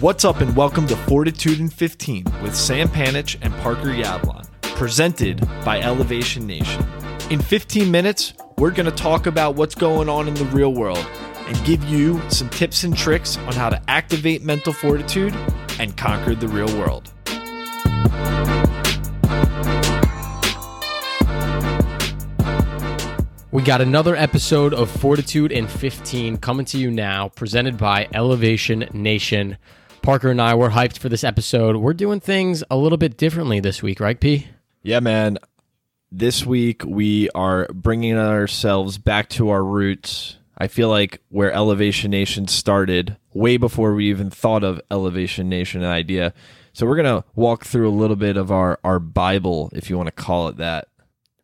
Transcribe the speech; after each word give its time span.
What's 0.00 0.24
up, 0.24 0.40
and 0.40 0.56
welcome 0.56 0.86
to 0.86 0.96
Fortitude 0.96 1.60
in 1.60 1.68
15 1.68 2.24
with 2.42 2.56
Sam 2.56 2.88
Panich 2.88 3.36
and 3.42 3.52
Parker 3.56 3.88
Yablon, 3.88 4.50
presented 4.62 5.46
by 5.62 5.78
Elevation 5.82 6.46
Nation. 6.46 6.82
In 7.28 7.38
15 7.38 7.90
minutes, 7.90 8.32
we're 8.56 8.70
going 8.70 8.86
to 8.86 8.96
talk 8.96 9.26
about 9.26 9.56
what's 9.56 9.74
going 9.74 10.08
on 10.08 10.26
in 10.26 10.32
the 10.32 10.46
real 10.46 10.72
world 10.72 11.06
and 11.46 11.64
give 11.66 11.84
you 11.84 12.18
some 12.30 12.48
tips 12.48 12.82
and 12.84 12.96
tricks 12.96 13.36
on 13.36 13.52
how 13.52 13.68
to 13.68 13.78
activate 13.90 14.42
mental 14.42 14.72
fortitude 14.72 15.34
and 15.78 15.94
conquer 15.98 16.34
the 16.34 16.48
real 16.48 16.74
world. 16.78 17.12
We 23.52 23.62
got 23.62 23.82
another 23.82 24.16
episode 24.16 24.72
of 24.72 24.90
Fortitude 24.90 25.52
in 25.52 25.66
15 25.66 26.38
coming 26.38 26.64
to 26.64 26.78
you 26.78 26.90
now, 26.90 27.28
presented 27.28 27.76
by 27.76 28.08
Elevation 28.14 28.88
Nation. 28.94 29.58
Parker 30.02 30.30
and 30.30 30.40
I 30.40 30.54
were 30.54 30.70
hyped 30.70 30.98
for 30.98 31.08
this 31.08 31.24
episode. 31.24 31.76
We're 31.76 31.92
doing 31.92 32.20
things 32.20 32.64
a 32.70 32.76
little 32.76 32.98
bit 32.98 33.16
differently 33.16 33.60
this 33.60 33.82
week, 33.82 34.00
right, 34.00 34.18
P? 34.18 34.48
Yeah, 34.82 35.00
man. 35.00 35.38
This 36.10 36.44
week 36.44 36.82
we 36.84 37.28
are 37.30 37.68
bringing 37.72 38.16
ourselves 38.16 38.98
back 38.98 39.28
to 39.30 39.50
our 39.50 39.62
roots. 39.62 40.36
I 40.56 40.66
feel 40.68 40.88
like 40.88 41.20
where 41.28 41.52
Elevation 41.52 42.10
Nation 42.10 42.48
started, 42.48 43.16
way 43.32 43.56
before 43.56 43.94
we 43.94 44.08
even 44.10 44.30
thought 44.30 44.64
of 44.64 44.80
Elevation 44.90 45.48
Nation 45.48 45.84
idea. 45.84 46.34
So 46.72 46.86
we're 46.86 46.96
gonna 46.96 47.24
walk 47.34 47.64
through 47.64 47.88
a 47.88 47.92
little 47.92 48.16
bit 48.16 48.36
of 48.36 48.50
our 48.50 48.78
our 48.82 48.98
Bible, 48.98 49.70
if 49.72 49.90
you 49.90 49.96
want 49.96 50.08
to 50.08 50.12
call 50.12 50.48
it 50.48 50.56
that. 50.56 50.88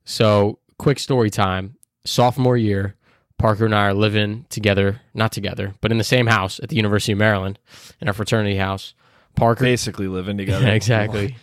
So, 0.04 0.60
quick 0.78 0.98
story 0.98 1.30
time. 1.30 1.76
Sophomore 2.04 2.56
year, 2.56 2.94
Parker 3.38 3.66
and 3.66 3.74
I 3.74 3.86
are 3.88 3.94
living 3.94 4.46
together, 4.48 5.02
not 5.12 5.32
together, 5.32 5.74
but 5.80 5.92
in 5.92 5.98
the 5.98 6.04
same 6.04 6.26
house 6.26 6.58
at 6.62 6.70
the 6.70 6.76
University 6.76 7.12
of 7.12 7.18
Maryland, 7.18 7.58
in 8.00 8.08
our 8.08 8.14
fraternity 8.14 8.56
house. 8.56 8.94
Parker 9.34 9.64
Basically 9.64 10.08
living 10.08 10.38
together. 10.38 10.66
Exactly. 10.72 11.36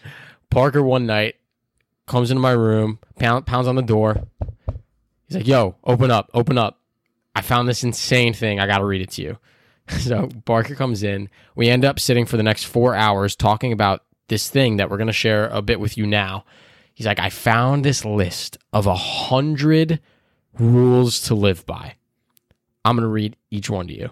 Parker 0.50 0.82
one 0.82 1.06
night 1.06 1.36
comes 2.08 2.32
into 2.32 2.42
my 2.42 2.52
room, 2.52 3.00
pound, 3.20 3.46
pounds 3.46 3.68
on 3.68 3.76
the 3.76 3.82
door. 3.82 4.28
He's 5.28 5.38
like, 5.38 5.48
"Yo, 5.48 5.76
open 5.84 6.12
up, 6.12 6.30
open 6.34 6.58
up! 6.58 6.80
I 7.36 7.42
found 7.42 7.68
this 7.68 7.84
insane 7.84 8.34
thing. 8.34 8.60
I 8.60 8.68
got 8.68 8.80
to 8.80 8.86
read 8.86 9.02
it 9.02 9.12
to 9.12 9.22
you." 9.22 9.38
So 10.00 10.30
Parker 10.46 10.76
comes 10.76 11.04
in. 11.04 11.30
We 11.56 11.70
end 11.70 11.84
up 11.84 12.00
sitting 12.00 12.26
for 12.26 12.38
the 12.38 12.44
next 12.44 12.64
four 12.64 12.96
hours 12.96 13.36
talking 13.36 13.74
about 13.74 14.04
this 14.30 14.50
thing 14.50 14.78
that 14.78 14.90
we're 14.90 14.98
going 14.98 15.08
to 15.08 15.14
share 15.14 15.48
a 15.50 15.62
bit 15.62 15.80
with 15.80 15.98
you 15.98 16.08
now. 16.08 16.46
He's 16.94 17.06
like, 17.06 17.20
"I 17.20 17.30
found 17.30 17.84
this 17.84 18.06
list 18.06 18.58
of 18.72 18.88
a 18.88 18.96
hundred 18.96 20.00
rules 20.60 21.22
to 21.24 21.36
live 21.36 21.66
by. 21.66 21.96
I'm 22.86 22.96
going 22.96 23.04
to 23.04 23.10
read 23.10 23.36
each 23.52 23.70
one 23.70 23.88
to 23.88 23.94
you." 23.94 24.12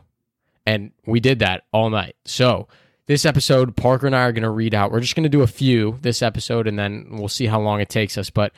And 0.66 0.92
we 1.06 1.20
did 1.20 1.40
that 1.40 1.64
all 1.72 1.90
night. 1.90 2.16
So 2.26 2.68
this 3.08 3.26
episode, 3.26 3.76
Parker 3.76 4.08
and 4.08 4.16
I 4.16 4.22
are 4.22 4.32
going 4.32 4.44
to 4.44 4.50
read 4.50 4.74
out. 4.74 4.92
We're 4.92 5.00
just 5.00 5.16
going 5.16 5.24
to 5.24 5.30
do 5.30 5.42
a 5.42 5.48
few 5.48 5.98
this 6.02 6.22
episode 6.22 6.68
and 6.68 6.78
then 6.78 7.08
we'll 7.12 7.28
see 7.28 7.48
how 7.48 7.60
long 7.60 7.82
it 7.82 7.90
takes 7.90 8.18
us. 8.18 8.30
But 8.30 8.54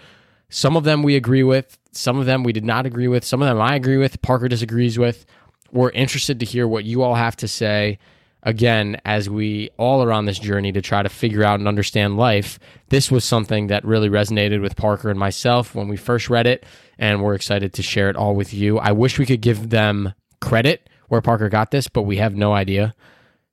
some 0.49 0.77
of 0.77 0.83
them 0.83 1.01
we 1.01 1.15
agree 1.15 1.43
with, 1.43 1.77
some 1.91 2.19
of 2.19 2.25
them 2.25 2.43
we 2.43 2.53
did 2.53 2.65
not 2.65 2.85
agree 2.85 3.07
with, 3.07 3.23
some 3.23 3.41
of 3.41 3.47
them 3.47 3.59
I 3.59 3.75
agree 3.75 3.97
with, 3.97 4.21
Parker 4.21 4.47
disagrees 4.47 4.99
with. 4.99 5.25
We're 5.71 5.89
interested 5.91 6.39
to 6.39 6.45
hear 6.45 6.67
what 6.67 6.83
you 6.83 7.01
all 7.01 7.15
have 7.15 7.35
to 7.37 7.47
say. 7.47 7.97
Again, 8.45 8.99
as 9.05 9.29
we 9.29 9.69
all 9.77 10.03
are 10.03 10.11
on 10.11 10.25
this 10.25 10.37
journey 10.37 10.73
to 10.73 10.81
try 10.81 11.01
to 11.01 11.09
figure 11.09 11.43
out 11.43 11.59
and 11.59 11.67
understand 11.67 12.17
life, 12.17 12.59
this 12.89 13.09
was 13.09 13.23
something 13.23 13.67
that 13.67 13.85
really 13.85 14.09
resonated 14.09 14.61
with 14.61 14.75
Parker 14.75 15.09
and 15.09 15.17
myself 15.17 15.73
when 15.73 15.87
we 15.87 15.95
first 15.95 16.29
read 16.29 16.45
it, 16.45 16.65
and 16.99 17.23
we're 17.23 17.35
excited 17.35 17.73
to 17.73 17.81
share 17.81 18.09
it 18.09 18.17
all 18.17 18.35
with 18.35 18.53
you. 18.53 18.79
I 18.79 18.91
wish 18.91 19.17
we 19.17 19.25
could 19.25 19.41
give 19.41 19.69
them 19.69 20.13
credit 20.41 20.89
where 21.07 21.21
Parker 21.21 21.47
got 21.47 21.71
this, 21.71 21.87
but 21.87 22.03
we 22.03 22.17
have 22.17 22.35
no 22.35 22.53
idea. 22.53 22.93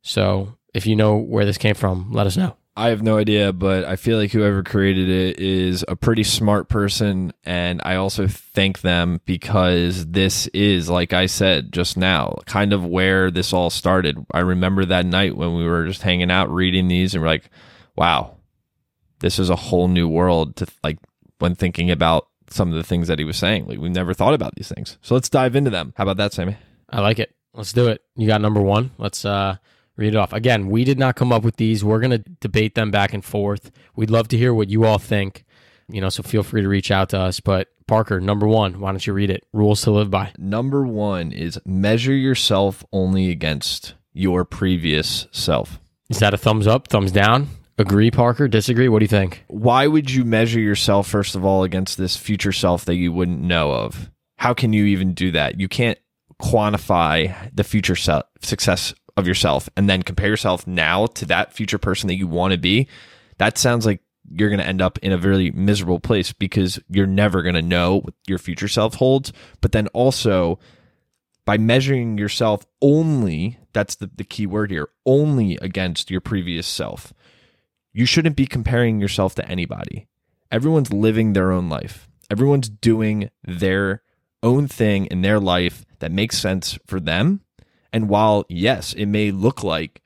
So 0.02 0.56
if 0.74 0.86
you 0.86 0.96
know 0.96 1.16
where 1.16 1.44
this 1.44 1.58
came 1.58 1.74
from, 1.74 2.10
let 2.10 2.26
us 2.26 2.36
know. 2.36 2.56
I 2.80 2.88
have 2.88 3.02
no 3.02 3.18
idea, 3.18 3.52
but 3.52 3.84
I 3.84 3.96
feel 3.96 4.16
like 4.16 4.32
whoever 4.32 4.62
created 4.62 5.10
it 5.10 5.38
is 5.38 5.84
a 5.86 5.96
pretty 5.96 6.24
smart 6.24 6.70
person. 6.70 7.34
And 7.44 7.82
I 7.84 7.96
also 7.96 8.26
thank 8.26 8.80
them 8.80 9.20
because 9.26 10.06
this 10.06 10.46
is, 10.48 10.88
like 10.88 11.12
I 11.12 11.26
said 11.26 11.72
just 11.72 11.98
now, 11.98 12.38
kind 12.46 12.72
of 12.72 12.82
where 12.82 13.30
this 13.30 13.52
all 13.52 13.68
started. 13.68 14.24
I 14.32 14.38
remember 14.40 14.86
that 14.86 15.04
night 15.04 15.36
when 15.36 15.54
we 15.56 15.66
were 15.66 15.86
just 15.86 16.00
hanging 16.00 16.30
out 16.30 16.50
reading 16.50 16.88
these 16.88 17.14
and 17.14 17.22
we're 17.22 17.28
like, 17.28 17.50
wow, 17.96 18.38
this 19.18 19.38
is 19.38 19.50
a 19.50 19.56
whole 19.56 19.88
new 19.88 20.08
world 20.08 20.56
to 20.56 20.66
like 20.82 20.98
when 21.38 21.54
thinking 21.54 21.90
about 21.90 22.28
some 22.48 22.68
of 22.70 22.74
the 22.76 22.82
things 22.82 23.08
that 23.08 23.18
he 23.18 23.26
was 23.26 23.36
saying. 23.36 23.66
Like 23.66 23.78
we've 23.78 23.90
never 23.90 24.14
thought 24.14 24.32
about 24.32 24.54
these 24.54 24.72
things. 24.74 24.96
So 25.02 25.12
let's 25.12 25.28
dive 25.28 25.54
into 25.54 25.70
them. 25.70 25.92
How 25.98 26.04
about 26.04 26.16
that, 26.16 26.32
Sammy? 26.32 26.56
I 26.88 27.02
like 27.02 27.18
it. 27.18 27.34
Let's 27.52 27.74
do 27.74 27.88
it. 27.88 28.00
You 28.16 28.26
got 28.26 28.40
number 28.40 28.62
one. 28.62 28.92
Let's 28.96 29.26
uh, 29.26 29.56
read 30.00 30.14
it 30.14 30.18
off. 30.18 30.32
Again, 30.32 30.68
we 30.68 30.82
did 30.82 30.98
not 30.98 31.14
come 31.14 31.30
up 31.30 31.44
with 31.44 31.56
these. 31.56 31.84
We're 31.84 32.00
going 32.00 32.10
to 32.10 32.24
debate 32.40 32.74
them 32.74 32.90
back 32.90 33.12
and 33.12 33.24
forth. 33.24 33.70
We'd 33.94 34.10
love 34.10 34.28
to 34.28 34.36
hear 34.36 34.52
what 34.52 34.70
you 34.70 34.84
all 34.84 34.98
think. 34.98 35.44
You 35.88 36.00
know, 36.00 36.08
so 36.08 36.22
feel 36.22 36.42
free 36.42 36.62
to 36.62 36.68
reach 36.68 36.90
out 36.90 37.10
to 37.10 37.18
us. 37.18 37.40
But 37.40 37.68
Parker, 37.86 38.20
number 38.20 38.46
one, 38.46 38.80
why 38.80 38.92
don't 38.92 39.06
you 39.06 39.12
read 39.12 39.30
it? 39.30 39.44
Rules 39.52 39.82
to 39.82 39.90
live 39.90 40.10
by. 40.10 40.32
Number 40.38 40.86
one 40.86 41.32
is 41.32 41.60
measure 41.64 42.14
yourself 42.14 42.84
only 42.92 43.30
against 43.30 43.94
your 44.12 44.44
previous 44.44 45.26
self. 45.32 45.78
Is 46.08 46.18
that 46.20 46.34
a 46.34 46.38
thumbs 46.38 46.66
up, 46.66 46.88
thumbs 46.88 47.12
down? 47.12 47.48
Agree, 47.78 48.10
Parker? 48.10 48.46
Disagree? 48.46 48.88
What 48.88 48.98
do 48.98 49.04
you 49.04 49.08
think? 49.08 49.44
Why 49.48 49.86
would 49.86 50.10
you 50.10 50.24
measure 50.24 50.60
yourself, 50.60 51.08
first 51.08 51.34
of 51.34 51.44
all, 51.44 51.62
against 51.62 51.98
this 51.98 52.16
future 52.16 52.52
self 52.52 52.84
that 52.84 52.96
you 52.96 53.12
wouldn't 53.12 53.40
know 53.40 53.72
of? 53.72 54.10
How 54.36 54.54
can 54.54 54.72
you 54.72 54.84
even 54.86 55.14
do 55.14 55.30
that? 55.32 55.58
You 55.60 55.68
can't 55.68 55.98
quantify 56.40 57.50
the 57.54 57.64
future 57.64 57.96
success 57.96 58.94
of 59.16 59.26
yourself 59.26 59.68
and 59.76 59.88
then 59.88 60.02
compare 60.02 60.28
yourself 60.28 60.66
now 60.66 61.06
to 61.06 61.26
that 61.26 61.52
future 61.52 61.78
person 61.78 62.08
that 62.08 62.16
you 62.16 62.26
want 62.26 62.52
to 62.52 62.58
be. 62.58 62.88
That 63.38 63.58
sounds 63.58 63.86
like 63.86 64.00
you're 64.30 64.48
going 64.48 64.60
to 64.60 64.66
end 64.66 64.82
up 64.82 64.98
in 64.98 65.12
a 65.12 65.18
very 65.18 65.50
miserable 65.50 66.00
place 66.00 66.32
because 66.32 66.78
you're 66.88 67.06
never 67.06 67.42
going 67.42 67.54
to 67.54 67.62
know 67.62 68.00
what 68.00 68.14
your 68.26 68.38
future 68.38 68.68
self 68.68 68.94
holds. 68.94 69.32
But 69.60 69.72
then 69.72 69.88
also, 69.88 70.58
by 71.44 71.58
measuring 71.58 72.18
yourself 72.18 72.64
only, 72.80 73.58
that's 73.72 73.96
the, 73.96 74.10
the 74.14 74.24
key 74.24 74.46
word 74.46 74.70
here, 74.70 74.88
only 75.04 75.58
against 75.60 76.10
your 76.10 76.20
previous 76.20 76.66
self, 76.66 77.12
you 77.92 78.06
shouldn't 78.06 78.36
be 78.36 78.46
comparing 78.46 79.00
yourself 79.00 79.34
to 79.36 79.48
anybody. 79.48 80.06
Everyone's 80.50 80.92
living 80.92 81.32
their 81.32 81.52
own 81.52 81.68
life, 81.68 82.08
everyone's 82.30 82.68
doing 82.68 83.30
their 83.44 84.02
own 84.42 84.68
thing 84.68 85.06
in 85.06 85.22
their 85.22 85.40
life 85.40 85.84
that 85.98 86.12
makes 86.12 86.38
sense 86.38 86.78
for 86.86 87.00
them. 87.00 87.42
And 87.92 88.08
while, 88.08 88.44
yes, 88.48 88.92
it 88.92 89.06
may 89.06 89.30
look 89.30 89.64
like 89.64 90.02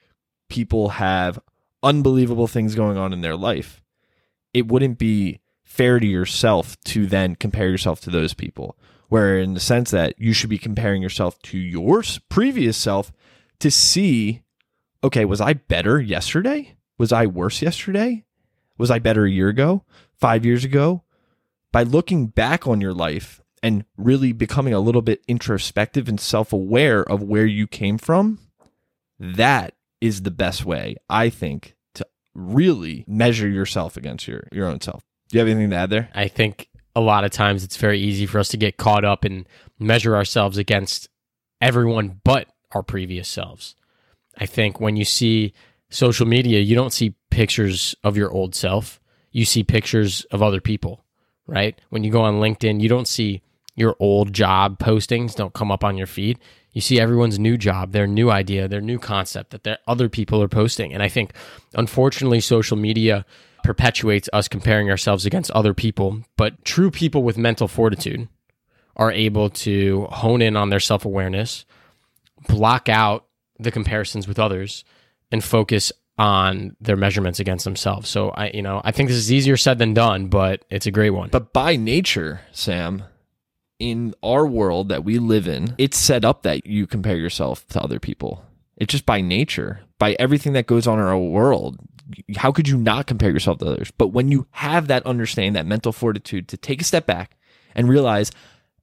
people 0.48 0.90
have 0.90 1.38
unbelievable 1.82 2.46
things 2.46 2.74
going 2.74 2.96
on 2.96 3.12
in 3.12 3.20
their 3.20 3.36
life, 3.36 3.82
it 4.52 4.68
wouldn't 4.68 4.98
be 4.98 5.40
fair 5.62 5.98
to 5.98 6.06
yourself 6.06 6.80
to 6.84 7.06
then 7.06 7.34
compare 7.34 7.68
yourself 7.68 8.00
to 8.00 8.10
those 8.10 8.34
people. 8.34 8.78
Where, 9.08 9.38
in 9.38 9.54
the 9.54 9.60
sense 9.60 9.90
that 9.90 10.14
you 10.18 10.32
should 10.32 10.50
be 10.50 10.58
comparing 10.58 11.02
yourself 11.02 11.38
to 11.42 11.58
your 11.58 12.02
previous 12.28 12.76
self 12.76 13.12
to 13.60 13.70
see, 13.70 14.42
okay, 15.04 15.24
was 15.24 15.40
I 15.40 15.52
better 15.52 16.00
yesterday? 16.00 16.76
Was 16.98 17.12
I 17.12 17.26
worse 17.26 17.60
yesterday? 17.60 18.24
Was 18.78 18.90
I 18.90 18.98
better 18.98 19.24
a 19.24 19.30
year 19.30 19.48
ago? 19.48 19.84
Five 20.18 20.44
years 20.44 20.64
ago? 20.64 21.02
By 21.70 21.82
looking 21.82 22.28
back 22.28 22.66
on 22.66 22.80
your 22.80 22.94
life 22.94 23.40
and 23.64 23.86
really 23.96 24.32
becoming 24.32 24.74
a 24.74 24.78
little 24.78 25.00
bit 25.00 25.24
introspective 25.26 26.06
and 26.06 26.20
self 26.20 26.52
aware 26.52 27.02
of 27.02 27.22
where 27.22 27.46
you 27.46 27.66
came 27.66 27.96
from, 27.96 28.38
that 29.18 29.72
is 30.02 30.20
the 30.20 30.30
best 30.30 30.66
way, 30.66 30.96
I 31.08 31.30
think, 31.30 31.74
to 31.94 32.06
really 32.34 33.06
measure 33.08 33.48
yourself 33.48 33.96
against 33.96 34.28
your, 34.28 34.46
your 34.52 34.68
own 34.68 34.82
self. 34.82 35.02
Do 35.30 35.38
you 35.38 35.40
have 35.40 35.48
anything 35.48 35.70
to 35.70 35.76
add 35.76 35.88
there? 35.88 36.10
I 36.14 36.28
think 36.28 36.68
a 36.94 37.00
lot 37.00 37.24
of 37.24 37.30
times 37.30 37.64
it's 37.64 37.78
very 37.78 37.98
easy 37.98 38.26
for 38.26 38.38
us 38.38 38.48
to 38.48 38.58
get 38.58 38.76
caught 38.76 39.02
up 39.02 39.24
and 39.24 39.48
measure 39.78 40.14
ourselves 40.14 40.58
against 40.58 41.08
everyone 41.62 42.20
but 42.22 42.48
our 42.72 42.82
previous 42.82 43.28
selves. 43.28 43.76
I 44.36 44.44
think 44.44 44.78
when 44.78 44.96
you 44.96 45.06
see 45.06 45.54
social 45.88 46.26
media, 46.26 46.60
you 46.60 46.74
don't 46.74 46.92
see 46.92 47.14
pictures 47.30 47.94
of 48.04 48.18
your 48.18 48.30
old 48.30 48.54
self. 48.54 49.00
You 49.32 49.46
see 49.46 49.64
pictures 49.64 50.24
of 50.30 50.42
other 50.42 50.60
people, 50.60 51.02
right? 51.46 51.80
When 51.88 52.04
you 52.04 52.10
go 52.10 52.20
on 52.20 52.34
LinkedIn, 52.34 52.82
you 52.82 52.90
don't 52.90 53.08
see 53.08 53.40
your 53.74 53.96
old 53.98 54.32
job 54.32 54.78
postings 54.78 55.34
don't 55.34 55.54
come 55.54 55.72
up 55.72 55.84
on 55.84 55.96
your 55.96 56.06
feed. 56.06 56.38
You 56.72 56.80
see 56.80 57.00
everyone's 57.00 57.38
new 57.38 57.56
job, 57.56 57.92
their 57.92 58.06
new 58.06 58.30
idea, 58.30 58.68
their 58.68 58.80
new 58.80 58.98
concept 58.98 59.50
that 59.50 59.64
their 59.64 59.78
other 59.86 60.08
people 60.08 60.42
are 60.42 60.48
posting. 60.48 60.92
And 60.92 61.02
I 61.02 61.08
think 61.08 61.32
unfortunately 61.74 62.40
social 62.40 62.76
media 62.76 63.24
perpetuates 63.62 64.28
us 64.32 64.48
comparing 64.48 64.90
ourselves 64.90 65.24
against 65.24 65.50
other 65.52 65.72
people, 65.72 66.22
but 66.36 66.64
true 66.64 66.90
people 66.90 67.22
with 67.22 67.38
mental 67.38 67.68
fortitude 67.68 68.28
are 68.96 69.10
able 69.10 69.50
to 69.50 70.06
hone 70.10 70.42
in 70.42 70.56
on 70.56 70.70
their 70.70 70.80
self-awareness, 70.80 71.64
block 72.48 72.88
out 72.88 73.26
the 73.58 73.70
comparisons 73.70 74.28
with 74.28 74.38
others 74.38 74.84
and 75.32 75.42
focus 75.42 75.92
on 76.18 76.76
their 76.80 76.96
measurements 76.96 77.40
against 77.40 77.64
themselves. 77.64 78.08
So 78.08 78.30
I 78.30 78.50
you 78.50 78.62
know, 78.62 78.80
I 78.84 78.92
think 78.92 79.08
this 79.08 79.18
is 79.18 79.32
easier 79.32 79.56
said 79.56 79.78
than 79.78 79.94
done, 79.94 80.28
but 80.28 80.64
it's 80.70 80.86
a 80.86 80.92
great 80.92 81.10
one. 81.10 81.30
But 81.30 81.52
by 81.52 81.76
nature, 81.76 82.42
Sam, 82.52 83.04
in 83.78 84.14
our 84.22 84.46
world 84.46 84.88
that 84.88 85.04
we 85.04 85.18
live 85.18 85.48
in, 85.48 85.74
it's 85.78 85.98
set 85.98 86.24
up 86.24 86.42
that 86.42 86.66
you 86.66 86.86
compare 86.86 87.16
yourself 87.16 87.66
to 87.68 87.82
other 87.82 87.98
people. 87.98 88.44
It's 88.76 88.92
just 88.92 89.06
by 89.06 89.20
nature, 89.20 89.80
by 89.98 90.16
everything 90.18 90.52
that 90.54 90.66
goes 90.66 90.86
on 90.86 90.98
in 90.98 91.04
our 91.04 91.18
world. 91.18 91.78
How 92.36 92.52
could 92.52 92.68
you 92.68 92.76
not 92.76 93.06
compare 93.06 93.30
yourself 93.30 93.58
to 93.58 93.66
others? 93.66 93.90
But 93.90 94.08
when 94.08 94.28
you 94.28 94.46
have 94.52 94.88
that 94.88 95.06
understanding, 95.06 95.54
that 95.54 95.66
mental 95.66 95.92
fortitude 95.92 96.48
to 96.48 96.56
take 96.56 96.80
a 96.80 96.84
step 96.84 97.06
back 97.06 97.36
and 97.74 97.88
realize 97.88 98.30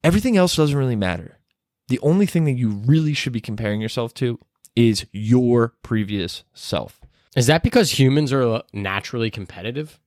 everything 0.03 0.37
else 0.37 0.55
doesn't 0.55 0.77
really 0.77 0.95
matter. 0.95 1.37
The 1.87 1.99
only 1.99 2.25
thing 2.25 2.45
that 2.45 2.53
you 2.53 2.69
really 2.69 3.13
should 3.13 3.33
be 3.33 3.41
comparing 3.41 3.81
yourself 3.81 4.13
to 4.15 4.39
is 4.75 5.05
your 5.11 5.73
previous 5.83 6.43
self. 6.53 7.01
Is 7.35 7.47
that 7.47 7.63
because 7.63 7.99
humans 7.99 8.33
are 8.33 8.63
naturally 8.73 9.29
competitive? 9.29 9.99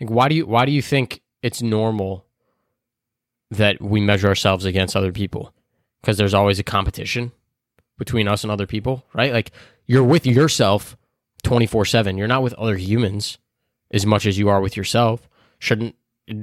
Like 0.00 0.10
why 0.10 0.28
do 0.28 0.34
you 0.34 0.46
why 0.46 0.66
do 0.66 0.72
you 0.72 0.82
think 0.82 1.22
it's 1.42 1.62
normal 1.62 2.26
that 3.52 3.80
we 3.80 4.00
measure 4.00 4.28
ourselves 4.28 4.64
against 4.64 4.96
other 4.96 5.12
people? 5.12 5.52
Because 6.00 6.16
there's 6.18 6.34
always 6.34 6.58
a 6.58 6.64
competition 6.64 7.32
between 7.98 8.26
us 8.26 8.42
and 8.42 8.50
other 8.50 8.66
people, 8.66 9.04
right? 9.14 9.32
Like 9.32 9.52
you're 9.86 10.02
with 10.04 10.26
yourself 10.26 10.96
24/7. 11.44 12.16
You're 12.18 12.26
not 12.28 12.42
with 12.42 12.54
other 12.54 12.76
humans 12.76 13.38
as 13.90 14.04
much 14.06 14.26
as 14.26 14.38
you 14.38 14.48
are 14.48 14.60
with 14.60 14.76
yourself. 14.76 15.28
Shouldn't 15.58 15.94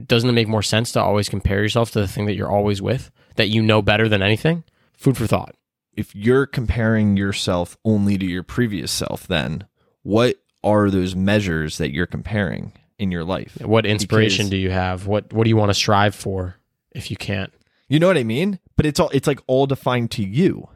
doesn't 0.06 0.30
it 0.30 0.34
make 0.34 0.48
more 0.48 0.62
sense 0.64 0.92
to 0.92 1.02
always 1.02 1.30
compare 1.30 1.62
yourself 1.62 1.92
to 1.92 2.00
the 2.02 2.08
thing 2.08 2.26
that 2.26 2.36
you're 2.36 2.52
always 2.52 2.82
with 2.82 3.12
that 3.36 3.48
you 3.48 3.62
know 3.62 3.82
better 3.82 4.08
than 4.08 4.22
anything? 4.22 4.64
Food 4.94 5.18
for 5.18 5.26
thought. 5.28 5.56
If 5.96 6.16
you're 6.16 6.46
comparing 6.46 7.18
yourself 7.18 7.78
only 7.84 8.18
to 8.18 8.26
your 8.26 8.44
previous 8.44 8.92
self, 8.92 9.26
then 9.28 9.66
what 10.04 10.38
are 10.64 10.90
those 10.90 11.16
measures 11.16 11.78
that 11.78 11.92
you're 11.92 12.06
comparing 12.06 12.74
in 12.98 13.12
your 13.12 13.24
life? 13.24 13.58
What 13.62 13.86
inspiration 13.86 14.46
Because- 14.46 14.50
do 14.52 14.58
you 14.58 14.70
have? 14.72 15.08
What 15.08 15.34
what 15.34 15.44
do 15.46 15.50
you 15.50 15.58
want 15.58 15.70
to 15.70 15.74
strive 15.74 16.14
for 16.16 16.56
if 16.92 17.12
you 17.12 17.18
can't? 17.18 17.54
You 17.88 18.00
know 18.00 18.08
what 18.08 18.18
I 18.18 18.24
mean? 18.24 18.60
But 18.76 18.86
it's 18.86 19.00
all 19.00 19.10
it's 19.10 19.28
like 19.28 19.42
all 19.48 19.66
defined 19.66 20.12
to 20.12 20.24
you, 20.24 20.70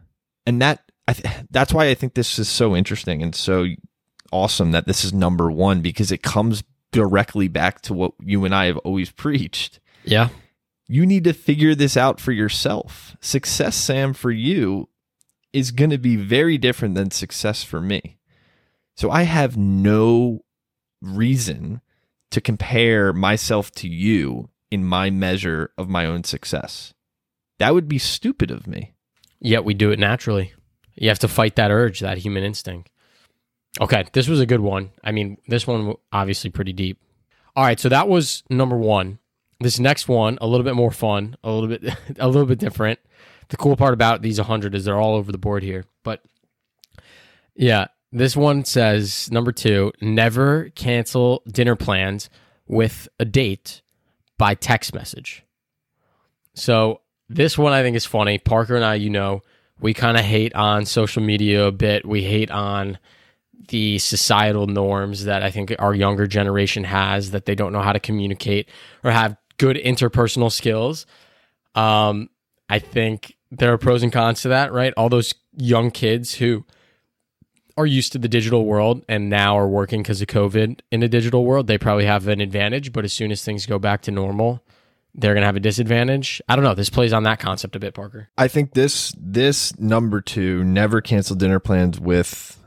and 0.45 0.62
that 0.62 0.92
I 1.07 1.13
th- 1.13 1.45
that's 1.50 1.74
why 1.74 1.88
I 1.88 1.94
think 1.94 2.13
this 2.13 2.39
is 2.39 2.50
so 2.50 2.75
interesting 2.75 3.21
and 3.21 3.36
so 3.36 3.68
awesome 4.31 4.71
that 4.71 4.88
this 4.88 5.06
is 5.06 5.13
number 5.13 5.51
one 5.51 5.81
because 5.81 6.12
it 6.12 6.24
comes 6.24 6.63
directly 6.92 7.48
back 7.48 7.81
to 7.81 7.94
what 7.94 8.13
you 8.19 8.45
and 8.45 8.56
I 8.56 8.65
have 8.65 8.77
always 8.80 9.12
preached. 9.12 9.80
Yeah. 10.04 10.30
You 10.88 11.06
need 11.06 11.24
to 11.25 11.33
figure 11.33 11.75
this 11.75 11.95
out 11.95 12.19
for 12.19 12.31
yourself. 12.31 13.16
Success, 13.21 13.75
Sam, 13.75 14.13
for 14.13 14.31
you 14.31 14.89
is 15.54 15.71
going 15.71 15.92
to 15.92 15.98
be 15.98 16.16
very 16.16 16.57
different 16.57 16.95
than 16.95 17.12
success 17.12 17.63
for 17.63 17.80
me. 17.80 18.18
So 18.95 19.09
I 19.09 19.24
have 19.24 19.56
no 19.56 20.44
reason 21.01 21.81
to 22.31 22.42
compare 22.42 23.13
myself 23.13 23.71
to 23.71 23.88
you 23.88 24.50
in 24.73 24.83
my 24.83 25.11
measure 25.11 25.69
of 25.77 25.87
my 25.87 26.03
own 26.03 26.23
success. 26.23 26.95
That 27.59 27.75
would 27.75 27.87
be 27.87 27.99
stupid 27.99 28.49
of 28.49 28.65
me. 28.65 28.95
Yet 29.39 29.63
we 29.63 29.75
do 29.75 29.91
it 29.91 29.99
naturally. 29.99 30.53
You 30.95 31.09
have 31.09 31.19
to 31.19 31.27
fight 31.27 31.57
that 31.57 31.69
urge, 31.69 31.99
that 31.99 32.17
human 32.17 32.43
instinct. 32.43 32.89
Okay, 33.79 34.05
this 34.13 34.27
was 34.27 34.39
a 34.39 34.47
good 34.47 34.61
one. 34.61 34.89
I 35.03 35.11
mean, 35.11 35.37
this 35.47 35.67
one 35.67 35.93
obviously 36.11 36.49
pretty 36.49 36.73
deep. 36.73 36.99
All 37.55 37.63
right, 37.63 37.79
so 37.79 37.87
that 37.89 38.07
was 38.07 38.41
number 38.49 38.75
1. 38.75 39.19
This 39.59 39.77
next 39.77 40.07
one, 40.07 40.39
a 40.41 40.47
little 40.47 40.63
bit 40.63 40.73
more 40.73 40.89
fun, 40.89 41.35
a 41.43 41.51
little 41.51 41.69
bit 41.69 41.95
a 42.17 42.27
little 42.27 42.47
bit 42.47 42.57
different. 42.57 42.99
The 43.49 43.57
cool 43.57 43.75
part 43.75 43.93
about 43.93 44.23
these 44.23 44.39
100 44.39 44.73
is 44.73 44.85
they're 44.85 44.99
all 44.99 45.13
over 45.13 45.31
the 45.31 45.37
board 45.37 45.61
here. 45.61 45.85
But 46.01 46.23
yeah, 47.53 47.89
this 48.11 48.35
one 48.35 48.65
says 48.65 49.29
number 49.31 49.51
2, 49.51 49.91
never 50.01 50.71
cancel 50.71 51.43
dinner 51.47 51.75
plans 51.75 52.31
with 52.65 53.07
a 53.19 53.25
date 53.25 53.82
by 54.38 54.56
text 54.56 54.94
message. 54.94 55.44
So, 56.53 57.01
this 57.30 57.57
one 57.57 57.74
I 57.74 57.81
think 57.81 57.95
is 57.95 58.06
funny. 58.06 58.38
Parker 58.38 58.75
and 58.75 58.85
I, 58.85 58.95
you 58.95 59.09
know, 59.09 59.41
we 59.80 59.94
kind 59.94 60.18
of 60.18 60.24
hate 60.24 60.53
on 60.53 60.85
social 60.85 61.24
media 61.24 61.65
a 61.65 61.71
bit. 61.71 62.06
We 62.06 62.24
hate 62.24 62.51
on 62.51 63.00
the 63.69 63.97
societal 64.00 64.68
norms 64.68 65.25
that 65.25 65.41
I 65.41 65.50
think 65.50 65.74
our 65.80 65.95
younger 65.95 66.27
generation 66.27 66.83
has 66.83 67.31
that 67.31 67.45
they 67.45 67.56
don't 67.56 67.74
know 67.74 67.81
how 67.81 67.94
to 67.94 68.00
communicate 68.00 68.69
or 69.03 69.12
have 69.12 69.38
good 69.57 69.77
interpersonal 69.77 70.51
skills. 70.51 71.06
Um, 71.75 72.30
I 72.69 72.80
think 72.80 73.35
there 73.51 73.71
are 73.74 73.77
pros 73.77 74.03
and 74.03 74.12
cons 74.12 74.41
to 74.41 74.50
that, 74.50 74.74
right? 74.74 74.94
All 74.97 75.09
those 75.09 75.33
young 75.56 75.91
kids 75.91 76.35
who 76.35 76.65
are 77.77 77.85
used 77.85 78.11
to 78.11 78.19
the 78.19 78.27
digital 78.27 78.65
world 78.65 79.03
and 79.09 79.29
now 79.29 79.57
are 79.57 79.67
working 79.67 80.03
because 80.03 80.21
of 80.21 80.27
COVID 80.27 80.81
in 80.91 81.03
a 81.03 81.07
digital 81.07 81.45
world, 81.45 81.67
they 81.67 81.77
probably 81.77 82.05
have 82.05 82.27
an 82.27 82.41
advantage. 82.41 82.93
But 82.93 83.05
as 83.05 83.13
soon 83.13 83.31
as 83.31 83.43
things 83.43 83.65
go 83.65 83.79
back 83.79 84.01
to 84.03 84.11
normal, 84.11 84.63
they're 85.15 85.33
going 85.33 85.41
to 85.41 85.47
have 85.47 85.55
a 85.55 85.61
disadvantage. 85.61 86.41
I 86.47 86.55
don't 86.55 86.65
know. 86.65 86.73
This 86.73 86.89
plays 86.89 87.13
on 87.13 87.23
that 87.23 87.39
concept 87.39 87.75
a 87.75 87.79
bit, 87.79 87.93
Parker. 87.93 88.29
I 88.37 88.47
think 88.47 88.73
this 88.73 89.13
this 89.17 89.77
number 89.79 90.21
2 90.21 90.63
never 90.63 91.01
cancel 91.01 91.35
dinner 91.35 91.59
plans 91.59 91.99
with 91.99 92.59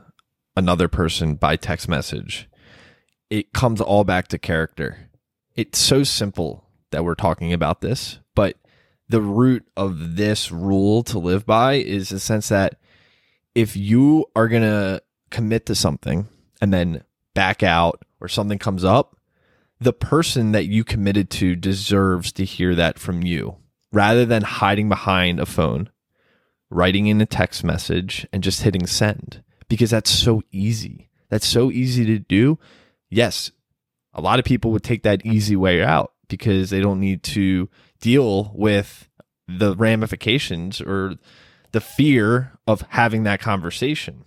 another 0.55 0.87
person 0.87 1.35
by 1.35 1.55
text 1.55 1.87
message. 1.87 2.49
It 3.29 3.53
comes 3.53 3.81
all 3.81 4.03
back 4.03 4.27
to 4.29 4.37
character. 4.37 5.09
It's 5.55 5.79
so 5.79 6.03
simple 6.03 6.65
that 6.91 7.03
we're 7.03 7.15
talking 7.15 7.51
about 7.51 7.81
this, 7.81 8.19
but 8.35 8.57
the 9.09 9.21
root 9.21 9.65
of 9.75 10.15
this 10.15 10.51
rule 10.51 11.03
to 11.03 11.19
live 11.19 11.45
by 11.45 11.75
is 11.75 12.09
the 12.09 12.19
sense 12.19 12.49
that 12.49 12.79
if 13.57 13.75
you 13.75 14.23
are 14.35 14.47
going 14.47 14.61
to 14.61 15.01
commit 15.31 15.65
to 15.65 15.73
something 15.73 16.27
and 16.61 16.71
then 16.71 17.03
back 17.33 17.63
out 17.63 18.05
or 18.21 18.27
something 18.27 18.59
comes 18.59 18.83
up, 18.83 19.17
the 19.79 19.91
person 19.91 20.51
that 20.51 20.67
you 20.67 20.83
committed 20.83 21.31
to 21.31 21.55
deserves 21.55 22.31
to 22.33 22.45
hear 22.45 22.75
that 22.75 22.99
from 22.99 23.23
you 23.23 23.55
rather 23.91 24.27
than 24.27 24.43
hiding 24.43 24.89
behind 24.89 25.39
a 25.39 25.45
phone, 25.47 25.89
writing 26.69 27.07
in 27.07 27.19
a 27.19 27.25
text 27.25 27.63
message, 27.63 28.27
and 28.31 28.43
just 28.43 28.61
hitting 28.61 28.85
send 28.85 29.43
because 29.67 29.89
that's 29.89 30.11
so 30.11 30.43
easy. 30.51 31.09
That's 31.29 31.47
so 31.47 31.71
easy 31.71 32.05
to 32.05 32.19
do. 32.19 32.59
Yes, 33.09 33.49
a 34.13 34.21
lot 34.21 34.37
of 34.37 34.45
people 34.45 34.69
would 34.69 34.83
take 34.83 35.01
that 35.01 35.25
easy 35.25 35.55
way 35.55 35.81
out 35.81 36.13
because 36.27 36.69
they 36.69 36.79
don't 36.79 36.99
need 36.99 37.23
to 37.23 37.69
deal 38.01 38.51
with 38.53 39.09
the 39.47 39.75
ramifications 39.75 40.79
or 40.79 41.15
the 41.71 41.81
fear 41.81 42.56
of 42.67 42.81
having 42.89 43.23
that 43.23 43.39
conversation. 43.39 44.25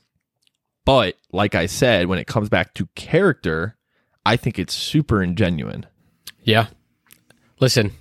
But 0.84 1.16
like 1.31 1.54
I 1.54 1.66
said, 1.66 2.06
when 2.06 2.19
it 2.19 2.26
comes 2.26 2.48
back 2.48 2.75
to 2.75 2.87
character, 2.94 3.76
I 4.25 4.37
think 4.37 4.58
it's 4.58 4.75
super 4.75 5.19
ingenuine. 5.19 5.84
Yeah. 6.42 6.69
Listen, 7.60 7.92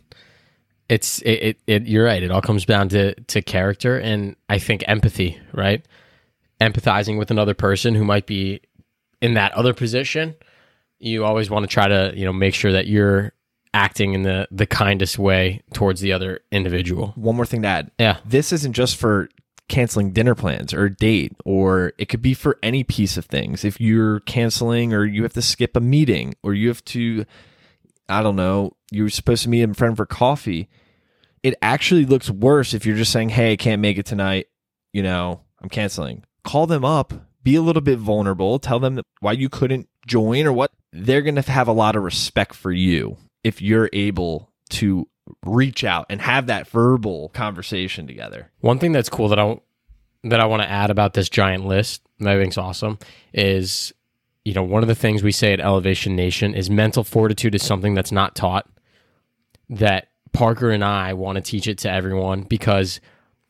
it's 0.87 1.21
it, 1.21 1.29
it, 1.29 1.59
it 1.67 1.87
you're 1.87 2.05
right. 2.05 2.23
It 2.23 2.31
all 2.31 2.41
comes 2.41 2.65
down 2.65 2.89
to 2.89 3.13
to 3.15 3.41
character 3.41 3.99
and 3.99 4.35
I 4.47 4.59
think 4.59 4.83
empathy, 4.87 5.37
right? 5.53 5.85
Empathizing 6.61 7.17
with 7.19 7.31
another 7.31 7.53
person 7.53 7.93
who 7.93 8.03
might 8.03 8.25
be 8.25 8.61
in 9.21 9.33
that 9.35 9.53
other 9.53 9.73
position. 9.73 10.35
You 10.99 11.25
always 11.25 11.49
want 11.49 11.63
to 11.63 11.67
try 11.67 11.87
to, 11.87 12.11
you 12.15 12.25
know, 12.25 12.33
make 12.33 12.53
sure 12.53 12.71
that 12.71 12.87
you're 12.87 13.33
acting 13.73 14.13
in 14.13 14.23
the 14.23 14.47
the 14.51 14.65
kindest 14.65 15.19
way 15.19 15.61
towards 15.73 16.01
the 16.01 16.13
other 16.13 16.39
individual. 16.51 17.13
One 17.15 17.35
more 17.35 17.45
thing 17.45 17.61
to 17.61 17.67
add. 17.67 17.91
Yeah. 17.99 18.17
This 18.25 18.51
isn't 18.51 18.73
just 18.73 18.95
for 18.95 19.29
canceling 19.69 20.11
dinner 20.11 20.35
plans 20.35 20.73
or 20.73 20.85
a 20.85 20.93
date, 20.93 21.33
or 21.45 21.93
it 21.97 22.09
could 22.09 22.21
be 22.21 22.33
for 22.33 22.57
any 22.61 22.83
piece 22.83 23.15
of 23.15 23.25
things. 23.25 23.63
If 23.63 23.79
you're 23.79 24.19
canceling 24.21 24.93
or 24.93 25.05
you 25.05 25.23
have 25.23 25.33
to 25.33 25.41
skip 25.41 25.77
a 25.77 25.79
meeting 25.79 26.35
or 26.43 26.53
you 26.53 26.67
have 26.67 26.83
to, 26.85 27.25
I 28.09 28.21
don't 28.21 28.35
know, 28.35 28.73
you're 28.91 29.09
supposed 29.09 29.43
to 29.43 29.49
meet 29.49 29.63
a 29.63 29.73
friend 29.73 29.95
for 29.95 30.05
coffee, 30.05 30.67
it 31.43 31.55
actually 31.61 32.05
looks 32.05 32.29
worse 32.29 32.73
if 32.73 32.85
you're 32.85 32.97
just 32.97 33.11
saying, 33.11 33.29
hey, 33.29 33.53
I 33.53 33.55
can't 33.55 33.81
make 33.81 33.97
it 33.97 34.05
tonight. 34.05 34.47
You 34.91 35.03
know, 35.03 35.41
I'm 35.61 35.69
canceling. 35.69 36.25
Call 36.43 36.67
them 36.67 36.83
up, 36.83 37.13
be 37.43 37.55
a 37.55 37.61
little 37.61 37.81
bit 37.81 37.99
vulnerable, 37.99 38.59
tell 38.59 38.79
them 38.79 39.01
why 39.19 39.33
you 39.33 39.49
couldn't 39.49 39.87
join 40.07 40.45
or 40.45 40.53
what. 40.53 40.71
They're 40.91 41.21
going 41.21 41.35
to 41.35 41.51
have 41.51 41.67
a 41.67 41.73
lot 41.73 41.95
of 41.95 42.03
respect 42.03 42.55
for 42.55 42.71
you 42.71 43.17
if 43.43 43.61
you're 43.61 43.89
able 43.93 44.51
to 44.71 45.07
reach 45.45 45.83
out 45.83 46.05
and 46.09 46.21
have 46.21 46.47
that 46.47 46.67
verbal 46.67 47.29
conversation 47.29 48.07
together. 48.07 48.51
One 48.59 48.79
thing 48.79 48.91
that's 48.91 49.09
cool 49.09 49.27
that 49.29 49.39
I 49.39 49.59
that 50.23 50.39
I 50.39 50.45
want 50.45 50.61
to 50.61 50.69
add 50.69 50.89
about 50.89 51.13
this 51.13 51.29
giant 51.29 51.65
list 51.65 52.01
that 52.19 52.35
I 52.35 52.37
think's 52.37 52.57
awesome 52.57 52.99
is 53.33 53.93
you 54.43 54.53
know 54.53 54.63
one 54.63 54.83
of 54.83 54.87
the 54.89 54.95
things 54.95 55.23
we 55.23 55.31
say 55.31 55.53
at 55.53 55.59
Elevation 55.59 56.15
Nation 56.15 56.53
is 56.53 56.69
mental 56.69 57.03
fortitude 57.03 57.55
is 57.55 57.63
something 57.63 57.93
that's 57.93 58.11
not 58.11 58.35
taught. 58.35 58.69
That 59.69 60.09
Parker 60.33 60.71
and 60.71 60.83
I 60.83 61.13
want 61.13 61.37
to 61.37 61.41
teach 61.41 61.67
it 61.67 61.77
to 61.79 61.91
everyone 61.91 62.43
because 62.43 62.99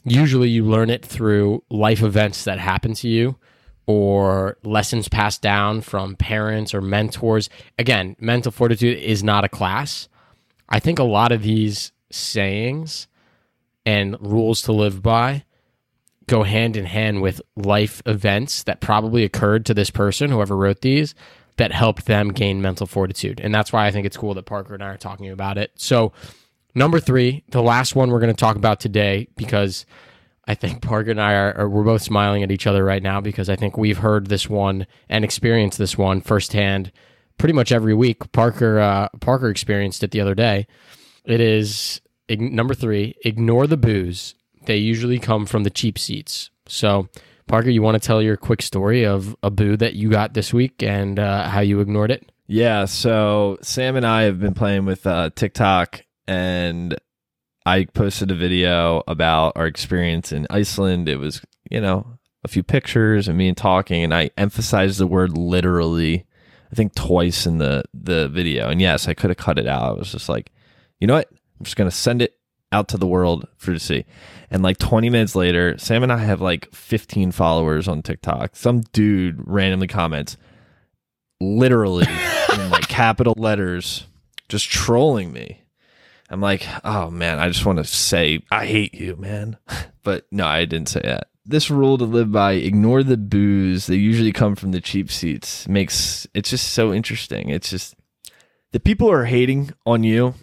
usually 0.04 0.50
you 0.50 0.66
learn 0.66 0.90
it 0.90 1.06
through 1.06 1.64
life 1.70 2.02
events 2.02 2.44
that 2.46 2.60
happen 2.60 2.94
to 2.96 3.08
you 3.08 3.38
or 3.86 4.58
lessons 4.64 5.10
passed 5.10 5.42
down 5.42 5.82
from 5.82 6.16
parents 6.16 6.74
or 6.76 6.82
mentors. 6.82 7.50
Again, 7.80 8.16
mental 8.20 8.52
fortitude 8.52 9.00
is 9.00 9.24
not 9.24 9.44
a 9.44 9.50
class. 9.50 10.08
I 10.70 10.80
think 10.80 11.00
a 11.00 11.04
lot 11.04 11.32
of 11.32 11.42
these 11.42 11.92
sayings 12.12 13.08
and 13.86 14.16
rules 14.22 14.62
to 14.64 14.72
live 14.72 15.02
by 15.02 15.44
go 16.28 16.44
hand 16.44 16.78
in 16.78 16.86
hand 16.86 17.22
with 17.22 17.42
life 17.56 18.02
events 18.06 18.64
that 18.64 18.80
probably 18.80 19.24
occurred 19.24 19.66
to 19.66 19.74
this 19.74 19.90
person, 19.90 20.30
whoever 20.30 20.56
wrote 20.56 20.82
these, 20.82 21.16
that 21.58 21.72
helped 21.74 22.06
them 22.06 22.30
gain 22.30 22.62
mental 22.62 22.86
fortitude. 22.86 23.42
And 23.42 23.54
that's 23.54 23.74
why 23.74 23.88
I 23.88 23.92
think 23.92 24.06
it's 24.06 24.16
cool 24.16 24.36
that 24.36 24.46
Parker 24.46 24.76
and 24.76 24.84
I 24.84 24.90
are 24.90 24.98
talking 24.98 25.30
about 25.30 25.58
it. 25.58 25.72
So, 25.76 26.14
number 26.76 27.00
three, 27.00 27.44
the 27.50 27.64
last 27.64 27.96
one 27.96 28.12
we're 28.12 28.20
going 28.20 28.34
to 28.34 28.40
talk 28.40 28.56
about 28.56 28.80
today, 28.80 29.28
because 29.36 29.86
I 30.48 30.56
think 30.56 30.82
Parker 30.84 31.12
and 31.12 31.22
I 31.22 31.34
are, 31.34 31.54
are 31.58 31.70
we're 31.70 31.84
both 31.84 32.04
smiling 32.04 32.44
at 32.44 32.52
each 32.52 32.68
other 32.68 32.86
right 32.86 33.04
now 33.04 33.20
because 33.20 33.50
I 33.50 33.56
think 33.56 33.76
we've 33.76 33.98
heard 33.98 34.28
this 34.28 34.48
one 34.48 34.88
and 35.10 35.26
experienced 35.26 35.80
this 35.80 35.98
one 35.98 36.22
firsthand 36.22 36.92
pretty 37.40 37.54
much 37.54 37.72
every 37.72 37.96
week. 37.96 38.32
Parker 38.32 38.80
uh, 38.80 39.10
Parker 39.20 39.50
experienced 39.50 40.04
it 40.04 40.12
the 40.12 40.22
other 40.22 40.36
day. 40.36 40.68
It 41.26 41.42
is 41.42 42.02
ig- 42.28 42.54
number 42.54 42.76
three. 42.76 43.16
Ignore 43.26 43.66
the 43.66 43.78
boos. 43.78 44.36
They 44.66 44.78
usually 44.78 45.18
come 45.18 45.48
from 45.48 45.64
the 45.64 45.72
cheap 45.72 45.98
seats. 45.98 46.52
So, 46.68 47.10
Parker, 47.48 47.72
you 47.72 47.82
want 47.82 48.00
to 48.00 48.06
tell 48.06 48.22
your 48.22 48.38
quick 48.38 48.62
story 48.62 49.06
of 49.06 49.36
a 49.42 49.50
boo 49.50 49.76
that 49.78 49.96
you 49.96 50.10
got 50.12 50.36
this 50.36 50.54
week 50.54 50.84
and 50.84 51.18
uh, 51.18 51.50
how 51.50 51.62
you 51.62 51.80
ignored 51.80 52.12
it? 52.12 52.32
Yeah, 52.46 52.86
so 52.86 53.58
Sam 53.62 53.96
and 53.96 54.06
I 54.06 54.24
have 54.24 54.40
been 54.40 54.54
playing 54.56 54.86
with 54.86 55.06
uh, 55.06 55.30
TikTok, 55.36 56.02
and 56.28 56.96
I 57.66 57.86
posted 57.86 58.32
a 58.32 58.36
video 58.36 59.04
about 59.08 59.54
our 59.56 59.68
experience 59.68 60.32
in 60.32 60.48
Iceland. 60.50 61.08
It 61.08 61.18
was, 61.18 61.42
you 61.70 61.80
know, 61.80 62.18
a 62.44 62.48
few 62.48 62.64
pictures 62.64 63.28
and 63.28 63.38
me 63.38 63.50
and 63.50 63.58
talking, 63.58 64.04
and 64.04 64.14
I 64.14 64.32
emphasized 64.36 65.00
the 65.00 65.08
word 65.08 65.38
literally, 65.38 66.26
I 66.72 66.76
think 66.76 66.96
twice 66.96 67.46
in 67.46 67.58
the 67.58 67.84
the 67.94 68.28
video. 68.30 68.70
And 68.70 68.80
yes, 68.82 69.08
I 69.08 69.14
could 69.14 69.30
have 69.30 69.38
cut 69.38 69.60
it 69.60 69.68
out. 69.68 69.96
I 69.96 70.00
was 70.00 70.12
just 70.12 70.30
like, 70.30 70.52
you 71.00 71.08
know 71.08 71.16
what? 71.16 71.30
I'm 71.32 71.64
just 71.64 71.76
gonna 71.76 71.92
send 71.92 72.22
it 72.22 72.36
out 72.72 72.88
to 72.90 72.98
the 72.98 73.08
world 73.08 73.48
for 73.58 73.74
to 73.74 73.80
see. 73.80 74.06
And 74.52 74.62
like 74.62 74.78
20 74.78 75.10
minutes 75.10 75.36
later, 75.36 75.78
Sam 75.78 76.04
and 76.04 76.12
I 76.12 76.18
have 76.18 76.42
like 76.42 76.72
15 76.74 77.32
followers 77.32 77.88
on 77.88 78.02
TikTok. 78.02 78.56
Some 78.56 78.82
dude 78.94 79.42
randomly 79.46 79.88
comments, 79.88 80.38
literally 81.42 82.06
in 82.54 82.70
like 82.70 82.88
capital 82.88 83.34
letters, 83.38 84.06
just 84.48 84.70
trolling 84.70 85.32
me. 85.32 85.64
I'm 86.30 86.42
like, 86.42 86.68
oh 86.84 87.10
man, 87.10 87.40
I 87.40 87.48
just 87.48 87.66
want 87.66 87.80
to 87.80 87.86
say, 87.86 88.44
I 88.52 88.66
hate 88.66 88.94
you, 88.94 89.16
man. 89.16 89.58
But 90.02 90.26
no, 90.32 90.48
I 90.48 90.64
didn't 90.64 90.88
say 90.90 91.02
that. 91.04 91.28
This 91.50 91.72
rule 91.72 91.98
to 91.98 92.06
live 92.06 92.32
by 92.32 92.54
ignore 92.54 93.02
the 93.02 93.18
boos. 93.18 93.88
They 93.88 93.96
usually 93.96 94.32
come 94.32 94.56
from 94.56 94.72
the 94.72 94.80
cheap 94.80 95.10
seats. 95.12 95.68
Makes 95.68 96.28
it's 96.36 96.52
just 96.52 96.74
so 96.74 96.94
interesting. 96.94 97.50
It's 97.50 97.72
just 97.72 97.96
the 98.72 98.80
people 98.80 99.12
are 99.12 99.26
hating 99.26 99.72
on 99.84 100.04
you 100.04 100.36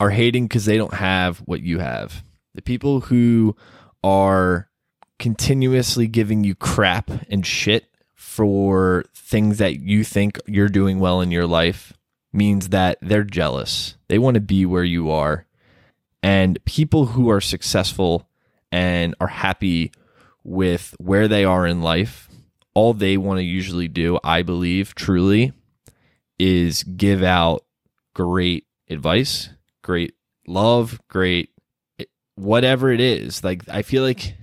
are 0.00 0.08
hating 0.08 0.46
because 0.46 0.64
they 0.64 0.78
don't 0.78 0.94
have 0.94 1.40
what 1.40 1.60
you 1.60 1.78
have. 1.78 2.24
The 2.54 2.62
people 2.62 3.00
who 3.00 3.54
are 4.02 4.70
continuously 5.18 6.08
giving 6.08 6.42
you 6.42 6.54
crap 6.54 7.10
and 7.28 7.46
shit 7.46 7.84
for 8.14 9.04
things 9.14 9.58
that 9.58 9.80
you 9.80 10.04
think 10.04 10.40
you're 10.46 10.70
doing 10.70 11.00
well 11.00 11.20
in 11.20 11.30
your 11.30 11.46
life 11.46 11.92
means 12.32 12.70
that 12.70 12.96
they're 13.02 13.24
jealous. 13.24 13.96
They 14.08 14.18
want 14.18 14.36
to 14.36 14.40
be 14.40 14.64
where 14.64 14.84
you 14.84 15.10
are. 15.10 15.44
And 16.22 16.64
people 16.64 17.06
who 17.06 17.28
are 17.28 17.42
successful 17.42 18.26
and 18.72 19.14
are 19.20 19.26
happy 19.26 19.92
with 20.44 20.94
where 20.98 21.28
they 21.28 21.44
are 21.44 21.66
in 21.66 21.82
life, 21.82 22.28
all 22.74 22.94
they 22.94 23.16
want 23.16 23.38
to 23.38 23.44
usually 23.44 23.88
do, 23.88 24.18
I 24.24 24.42
believe, 24.42 24.94
truly, 24.94 25.52
is 26.38 26.82
give 26.82 27.22
out 27.22 27.64
great 28.14 28.66
advice, 28.88 29.50
great 29.82 30.14
love, 30.46 31.00
great 31.08 31.50
eh, 31.98 32.04
whatever 32.36 32.90
it 32.90 33.00
is. 33.00 33.44
Like, 33.44 33.68
I 33.68 33.82
feel 33.82 34.02
like 34.02 34.36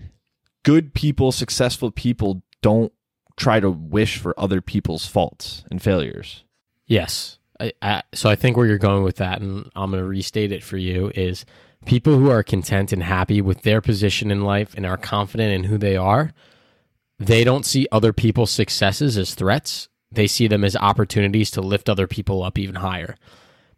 good 0.64 0.94
people, 0.94 1.32
successful 1.32 1.92
people 1.92 2.44
don't 2.62 2.92
try 3.38 3.60
to 3.60 3.70
wish 3.70 4.18
for 4.18 4.38
other 4.40 4.62
people's 4.62 5.06
faults 5.06 5.64
and 5.72 5.82
failures. 5.82 6.44
Yes. 6.86 7.38
I, 7.60 7.72
I, 7.82 8.04
so 8.14 8.30
I 8.30 8.36
think 8.36 8.58
where 8.58 8.66
you're 8.68 8.78
going 8.78 9.04
with 9.04 9.18
that, 9.18 9.42
and 9.42 9.70
I'm 9.76 9.92
going 9.92 10.04
to 10.04 10.08
restate 10.08 10.52
it 10.52 10.64
for 10.64 10.78
you, 10.78 11.12
is 11.16 11.46
people 11.86 12.18
who 12.18 12.30
are 12.30 12.44
content 12.44 12.92
and 12.92 13.04
happy 13.04 13.42
with 13.42 13.62
their 13.62 13.82
position 13.82 14.32
in 14.32 14.42
life 14.42 14.74
and 14.76 14.86
are 14.86 14.98
confident 14.98 15.54
in 15.54 15.64
who 15.66 15.78
they 15.78 15.96
are, 15.96 16.34
they 17.20 17.44
don't 17.44 17.66
see 17.66 17.88
other 17.92 18.14
people's 18.14 18.52
successes 18.52 19.18
as 19.18 19.34
threats. 19.34 19.90
They 20.12 20.28
see 20.28 20.48
them 20.48 20.64
as 20.64 20.76
opportunities 20.76 21.52
to 21.52 21.62
lift 21.62 21.90
other 21.90 22.08
people 22.08 22.44
up 22.44 22.58
even 22.58 22.76
higher. 22.76 23.16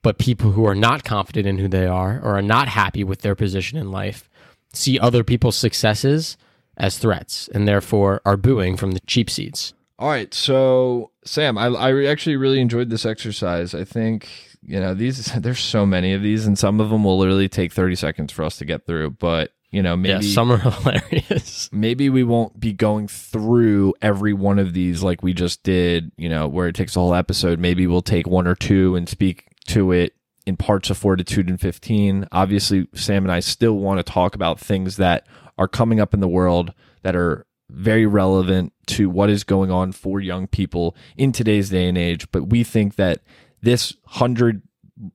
But 0.01 0.17
people 0.17 0.51
who 0.51 0.65
are 0.65 0.75
not 0.75 1.03
confident 1.03 1.47
in 1.47 1.57
who 1.57 1.67
they 1.67 1.85
are 1.85 2.19
or 2.21 2.37
are 2.37 2.41
not 2.41 2.69
happy 2.69 3.03
with 3.03 3.21
their 3.21 3.35
position 3.35 3.77
in 3.77 3.91
life 3.91 4.29
see 4.73 4.99
other 4.99 5.23
people's 5.23 5.57
successes 5.57 6.37
as 6.77 6.97
threats 6.97 7.49
and 7.53 7.67
therefore 7.67 8.21
are 8.25 8.37
booing 8.37 8.77
from 8.77 8.91
the 8.91 9.01
cheap 9.01 9.29
seats. 9.29 9.73
All 9.97 10.09
right, 10.09 10.33
so 10.33 11.11
Sam, 11.25 11.57
I, 11.57 11.67
I 11.67 12.05
actually 12.05 12.37
really 12.37 12.61
enjoyed 12.61 12.89
this 12.89 13.05
exercise. 13.05 13.75
I 13.75 13.83
think 13.83 14.48
you 14.61 14.79
know 14.79 14.93
these. 14.93 15.25
There's 15.37 15.59
so 15.59 15.85
many 15.85 16.13
of 16.13 16.21
these, 16.21 16.45
and 16.45 16.57
some 16.57 16.79
of 16.79 16.89
them 16.89 17.03
will 17.03 17.17
literally 17.17 17.49
take 17.49 17.73
30 17.73 17.95
seconds 17.95 18.31
for 18.31 18.43
us 18.43 18.57
to 18.57 18.65
get 18.65 18.85
through. 18.85 19.11
But 19.11 19.53
you 19.71 19.83
know, 19.83 19.95
maybe 19.95 20.25
yeah, 20.25 20.33
some 20.33 20.51
are 20.51 20.57
hilarious. 20.57 21.69
Maybe 21.71 22.09
we 22.09 22.23
won't 22.23 22.59
be 22.59 22.73
going 22.73 23.07
through 23.07 23.93
every 24.01 24.33
one 24.33 24.59
of 24.59 24.73
these 24.73 25.03
like 25.03 25.23
we 25.23 25.33
just 25.33 25.63
did. 25.63 26.11
You 26.17 26.29
know, 26.29 26.47
where 26.47 26.67
it 26.67 26.75
takes 26.75 26.95
a 26.95 26.99
whole 26.99 27.15
episode. 27.15 27.59
Maybe 27.59 27.87
we'll 27.87 28.01
take 28.01 28.27
one 28.27 28.47
or 28.47 28.55
two 28.55 28.95
and 28.95 29.07
speak 29.07 29.45
to 29.67 29.91
it 29.91 30.13
in 30.45 30.57
parts 30.57 30.89
of 30.89 30.97
Fortitude 30.97 31.49
in 31.49 31.57
15. 31.57 32.27
Obviously, 32.31 32.87
Sam 32.93 33.23
and 33.23 33.31
I 33.31 33.39
still 33.39 33.77
want 33.77 33.99
to 33.99 34.11
talk 34.11 34.35
about 34.35 34.59
things 34.59 34.97
that 34.97 35.27
are 35.57 35.67
coming 35.67 35.99
up 35.99 36.13
in 36.13 36.19
the 36.19 36.27
world 36.27 36.73
that 37.03 37.15
are 37.15 37.45
very 37.69 38.05
relevant 38.05 38.73
to 38.87 39.09
what 39.09 39.29
is 39.29 39.43
going 39.43 39.69
on 39.69 39.91
for 39.91 40.19
young 40.19 40.47
people 40.47 40.95
in 41.15 41.31
today's 41.31 41.69
day 41.69 41.87
and 41.87 41.97
age. 41.97 42.29
But 42.31 42.45
we 42.45 42.63
think 42.63 42.95
that 42.95 43.19
this 43.61 43.95
100 44.03 44.61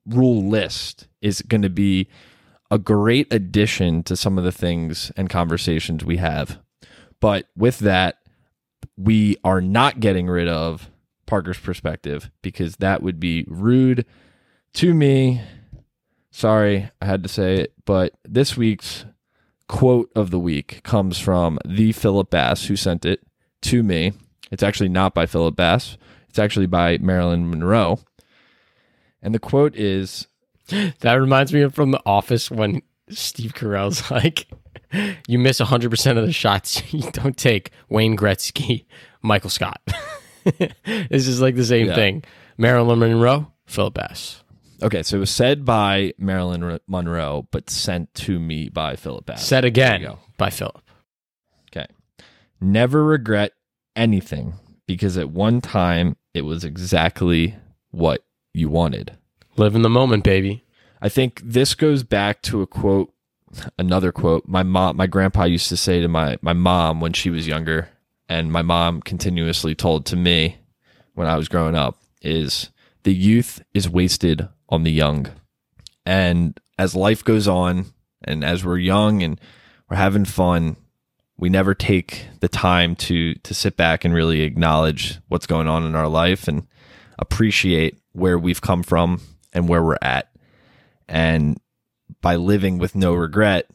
rule 0.06 0.48
list 0.48 1.08
is 1.20 1.42
going 1.42 1.62
to 1.62 1.70
be 1.70 2.08
a 2.70 2.78
great 2.78 3.32
addition 3.32 4.02
to 4.02 4.16
some 4.16 4.38
of 4.38 4.44
the 4.44 4.52
things 4.52 5.12
and 5.16 5.30
conversations 5.30 6.04
we 6.04 6.16
have. 6.16 6.58
But 7.20 7.48
with 7.56 7.78
that, 7.80 8.18
we 8.96 9.36
are 9.44 9.60
not 9.60 10.00
getting 10.00 10.26
rid 10.26 10.48
of 10.48 10.90
Parker's 11.26 11.58
perspective 11.58 12.30
because 12.42 12.76
that 12.76 13.02
would 13.02 13.18
be 13.18 13.44
rude 13.48 14.04
to 14.74 14.94
me. 14.94 15.40
Sorry, 16.30 16.90
I 17.00 17.06
had 17.06 17.22
to 17.22 17.28
say 17.28 17.60
it, 17.60 17.74
but 17.84 18.14
this 18.24 18.56
week's 18.56 19.04
quote 19.68 20.10
of 20.14 20.30
the 20.30 20.38
week 20.38 20.82
comes 20.82 21.18
from 21.18 21.58
the 21.64 21.92
Philip 21.92 22.30
Bass 22.30 22.66
who 22.66 22.76
sent 22.76 23.04
it 23.04 23.20
to 23.62 23.82
me. 23.82 24.12
It's 24.50 24.62
actually 24.62 24.90
not 24.90 25.14
by 25.14 25.26
Philip 25.26 25.56
Bass. 25.56 25.96
It's 26.28 26.38
actually 26.38 26.66
by 26.66 26.98
Marilyn 26.98 27.48
Monroe. 27.48 28.00
And 29.24 29.34
the 29.34 29.40
quote 29.40 29.74
is 29.74 30.28
That 31.00 31.14
reminds 31.14 31.52
me 31.52 31.62
of 31.62 31.74
from 31.74 31.90
The 31.90 32.00
Office 32.06 32.50
when 32.50 32.82
Steve 33.10 33.54
Carell's 33.54 34.08
like, 34.10 34.46
You 35.26 35.38
miss 35.40 35.60
100% 35.60 36.18
of 36.18 36.26
the 36.26 36.32
shots 36.32 36.80
you 36.92 37.10
don't 37.10 37.36
take. 37.36 37.70
Wayne 37.88 38.16
Gretzky, 38.16 38.84
Michael 39.22 39.50
Scott. 39.50 39.80
this 40.44 41.26
is 41.26 41.40
like 41.40 41.56
the 41.56 41.64
same 41.64 41.88
Yeah. 41.88 41.94
thing. 41.96 42.24
Marilyn 42.58 43.00
Monroe, 43.00 43.50
Philip 43.66 43.94
Bass. 43.94 44.42
Okay, 44.82 45.02
so 45.02 45.16
it 45.16 45.20
was 45.20 45.30
said 45.30 45.64
by 45.64 46.12
Marilyn 46.18 46.78
Monroe, 46.86 47.48
but 47.50 47.70
sent 47.70 48.12
to 48.14 48.38
me 48.38 48.68
by 48.68 48.96
Philip 48.96 49.24
Bass. 49.26 49.44
Said 49.46 49.64
again 49.64 50.06
by 50.36 50.50
Philip. 50.50 50.80
Okay. 51.70 51.86
Never 52.60 53.02
regret 53.02 53.52
anything 53.96 54.54
because 54.86 55.16
at 55.16 55.30
one 55.30 55.60
time 55.62 56.16
it 56.34 56.42
was 56.42 56.64
exactly 56.64 57.56
what 57.90 58.24
you 58.54 58.70
wanted. 58.70 59.18
Live 59.56 59.74
in 59.74 59.82
the 59.82 59.90
moment, 59.90 60.24
baby. 60.24 60.64
I 61.02 61.08
think 61.08 61.42
this 61.44 61.74
goes 61.74 62.02
back 62.02 62.40
to 62.42 62.62
a 62.62 62.66
quote, 62.66 63.12
another 63.78 64.10
quote. 64.10 64.48
My 64.48 64.62
mom, 64.62 64.96
my 64.96 65.06
grandpa 65.06 65.44
used 65.44 65.68
to 65.68 65.76
say 65.76 66.00
to 66.00 66.08
my 66.08 66.38
my 66.40 66.54
mom 66.54 67.00
when 67.00 67.12
she 67.12 67.28
was 67.28 67.46
younger, 67.46 67.88
and 68.28 68.50
my 68.50 68.62
mom 68.62 69.02
continuously 69.02 69.74
told 69.74 70.06
to 70.06 70.16
me 70.16 70.56
when 71.14 71.26
I 71.26 71.36
was 71.36 71.48
growing 71.48 71.74
up 71.74 71.98
is 72.22 72.70
the 73.02 73.14
youth 73.14 73.62
is 73.74 73.88
wasted 73.88 74.48
on 74.68 74.82
the 74.82 74.92
young. 74.92 75.26
And 76.06 76.58
as 76.78 76.94
life 76.94 77.22
goes 77.22 77.46
on, 77.46 77.86
and 78.22 78.44
as 78.44 78.64
we're 78.64 78.78
young 78.78 79.22
and 79.22 79.40
we're 79.88 79.96
having 79.96 80.24
fun, 80.24 80.76
we 81.36 81.48
never 81.48 81.74
take 81.74 82.26
the 82.40 82.48
time 82.48 82.96
to 82.96 83.34
to 83.34 83.54
sit 83.54 83.76
back 83.76 84.04
and 84.04 84.14
really 84.14 84.40
acknowledge 84.40 85.20
what's 85.28 85.46
going 85.46 85.68
on 85.68 85.84
in 85.84 85.94
our 85.94 86.08
life 86.08 86.48
and 86.48 86.66
appreciate 87.18 88.00
where 88.14 88.38
we've 88.38 88.62
come 88.62 88.82
from 88.82 89.20
and 89.52 89.68
where 89.68 89.82
we're 89.82 89.98
at. 90.00 90.30
And 91.06 91.60
by 92.22 92.36
living 92.36 92.78
with 92.78 92.94
no 92.94 93.12
regret, 93.12 93.70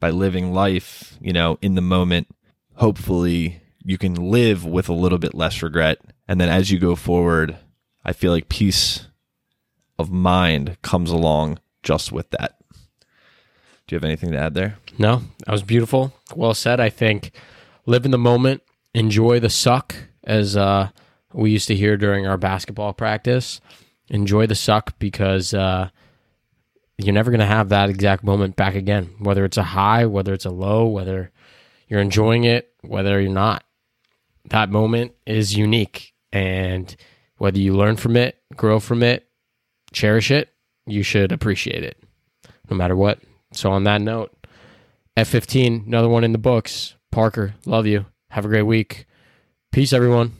by 0.00 0.10
living 0.10 0.52
life, 0.52 1.16
you 1.20 1.32
know, 1.32 1.58
in 1.62 1.74
the 1.74 1.80
moment, 1.80 2.28
hopefully 2.74 3.62
you 3.82 3.96
can 3.96 4.14
live 4.14 4.64
with 4.64 4.88
a 4.88 4.94
little 4.94 5.18
bit 5.18 5.34
less 5.34 5.62
regret. 5.62 5.98
And 6.28 6.40
then 6.40 6.48
as 6.48 6.70
you 6.70 6.78
go 6.78 6.96
forward, 6.96 7.56
I 8.04 8.12
feel 8.12 8.32
like 8.32 8.48
peace 8.48 9.06
of 9.98 10.10
mind 10.10 10.76
comes 10.82 11.10
along 11.10 11.58
just 11.82 12.12
with 12.12 12.30
that. 12.30 12.58
Do 13.86 13.94
you 13.94 13.96
have 13.96 14.04
anything 14.04 14.32
to 14.32 14.38
add 14.38 14.54
there? 14.54 14.78
No, 14.98 15.22
that 15.44 15.52
was 15.52 15.62
beautiful. 15.62 16.14
Well 16.34 16.54
said. 16.54 16.80
I 16.80 16.88
think 16.88 17.32
live 17.86 18.04
in 18.04 18.10
the 18.10 18.18
moment, 18.18 18.62
enjoy 18.94 19.40
the 19.40 19.50
suck, 19.50 19.94
as 20.24 20.56
uh, 20.56 20.88
we 21.32 21.50
used 21.50 21.68
to 21.68 21.76
hear 21.76 21.96
during 21.96 22.26
our 22.26 22.38
basketball 22.38 22.94
practice. 22.94 23.60
Enjoy 24.08 24.46
the 24.46 24.54
suck 24.54 24.98
because 24.98 25.54
uh, 25.54 25.88
you're 26.98 27.14
never 27.14 27.30
going 27.30 27.40
to 27.40 27.46
have 27.46 27.70
that 27.70 27.90
exact 27.90 28.24
moment 28.24 28.56
back 28.56 28.74
again, 28.74 29.10
whether 29.18 29.44
it's 29.44 29.56
a 29.56 29.62
high, 29.62 30.06
whether 30.06 30.32
it's 30.32 30.44
a 30.44 30.50
low, 30.50 30.86
whether 30.86 31.30
you're 31.88 32.00
enjoying 32.00 32.44
it, 32.44 32.72
whether 32.82 33.20
you're 33.20 33.32
not. 33.32 33.64
That 34.50 34.70
moment 34.70 35.12
is 35.26 35.56
unique. 35.56 36.12
And 36.32 36.94
whether 37.38 37.58
you 37.58 37.74
learn 37.74 37.96
from 37.96 38.16
it, 38.16 38.36
grow 38.56 38.80
from 38.80 39.02
it, 39.02 39.26
cherish 39.92 40.30
it, 40.30 40.50
you 40.86 41.02
should 41.02 41.32
appreciate 41.32 41.84
it 41.84 42.02
no 42.70 42.76
matter 42.76 42.96
what. 42.96 43.20
So, 43.52 43.70
on 43.70 43.84
that 43.84 44.00
note, 44.00 44.34
F15, 45.16 45.86
another 45.86 46.08
one 46.08 46.24
in 46.24 46.32
the 46.32 46.38
books. 46.38 46.94
Parker, 47.12 47.54
love 47.64 47.86
you. 47.86 48.06
Have 48.30 48.44
a 48.44 48.48
great 48.48 48.62
week. 48.62 49.06
Peace, 49.70 49.92
everyone. 49.92 50.32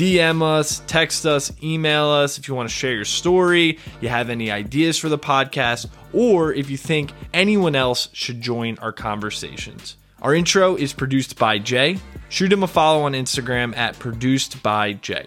DM 0.00 0.40
us, 0.40 0.80
text 0.86 1.26
us, 1.26 1.52
email 1.62 2.06
us 2.06 2.38
if 2.38 2.48
you 2.48 2.54
want 2.54 2.66
to 2.66 2.74
share 2.74 2.94
your 2.94 3.04
story, 3.04 3.78
you 4.00 4.08
have 4.08 4.30
any 4.30 4.50
ideas 4.50 4.96
for 4.96 5.10
the 5.10 5.18
podcast, 5.18 5.90
or 6.14 6.54
if 6.54 6.70
you 6.70 6.78
think 6.78 7.12
anyone 7.34 7.76
else 7.76 8.08
should 8.14 8.40
join 8.40 8.78
our 8.78 8.92
conversations. 8.92 9.96
Our 10.22 10.34
intro 10.34 10.74
is 10.74 10.94
produced 10.94 11.38
by 11.38 11.58
Jay. 11.58 11.98
Shoot 12.30 12.50
him 12.50 12.62
a 12.62 12.66
follow 12.66 13.02
on 13.02 13.12
Instagram 13.12 13.76
at 13.76 13.98
produced 13.98 14.62
by 14.62 14.94
Jay. 14.94 15.26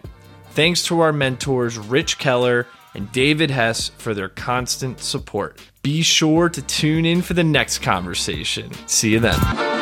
Thanks 0.54 0.84
to 0.88 1.02
our 1.02 1.14
mentors, 1.14 1.78
Rich 1.78 2.18
Keller 2.18 2.66
and 2.96 3.12
David 3.12 3.52
Hess, 3.52 3.90
for 3.90 4.16
their 4.16 4.30
constant 4.30 5.00
support. 5.00 5.60
Be 5.84 6.02
sure 6.02 6.50
to 6.50 6.62
tune 6.64 7.06
in 7.06 7.22
for 7.22 7.36
the 7.36 7.44
next 7.44 7.84
conversation. 7.84 8.72
See 8.88 9.12
you 9.12 9.20
then. 9.20 9.73